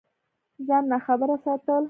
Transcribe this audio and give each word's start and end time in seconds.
ځان 0.67 0.83
ناخبره 0.91 1.35
ساتل 1.43 1.79